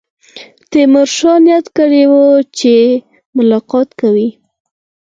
[0.71, 2.25] تیمورشاه نیت کړی وو
[2.57, 2.73] چې
[3.35, 4.29] ملاقات کوي.